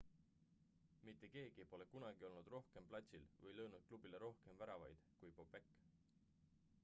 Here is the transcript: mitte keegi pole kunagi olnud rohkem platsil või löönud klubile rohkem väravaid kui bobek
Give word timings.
mitte 1.07 1.27
keegi 1.33 1.65
pole 1.73 1.85
kunagi 1.91 2.25
olnud 2.29 2.49
rohkem 2.53 2.87
platsil 2.93 3.27
või 3.43 3.53
löönud 3.59 3.85
klubile 3.91 4.21
rohkem 4.25 4.57
väravaid 4.63 5.03
kui 5.19 5.35
bobek 5.41 5.69